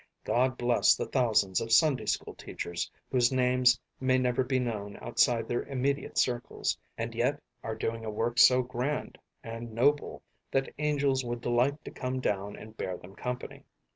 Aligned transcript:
God 0.23 0.57
bless 0.57 0.95
the 0.95 1.05
thousands 1.05 1.61
of 1.61 1.71
Sunday 1.71 2.07
school 2.07 2.33
teachers 2.33 2.89
whose 3.11 3.31
names 3.31 3.79
may 3.99 4.17
never 4.17 4.43
be 4.43 4.57
known 4.57 4.97
outside 4.99 5.47
their 5.47 5.61
immediate 5.61 6.17
circles, 6.17 6.75
and 6.97 7.13
yet 7.13 7.39
are 7.63 7.75
doing 7.75 8.03
a 8.03 8.09
work 8.09 8.39
so 8.39 8.63
grand 8.63 9.19
and 9.43 9.73
noble 9.75 10.23
that 10.49 10.73
angels 10.79 11.23
would 11.23 11.39
delight 11.41 11.85
to 11.85 11.91
come 11.91 12.19
down 12.19 12.55
and 12.55 12.77
bear 12.77 12.97
them 12.97 13.15
company. 13.15 13.63